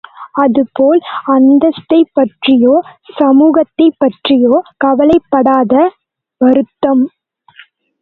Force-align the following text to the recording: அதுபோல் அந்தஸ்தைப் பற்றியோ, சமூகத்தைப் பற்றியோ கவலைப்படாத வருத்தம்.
அதுபோல் 0.35 1.01
அந்தஸ்தைப் 1.27 2.09
பற்றியோ, 2.13 2.73
சமூகத்தைப் 3.13 3.99
பற்றியோ 3.99 4.55
கவலைப்படாத 4.77 5.73
வருத்தம். 6.41 7.05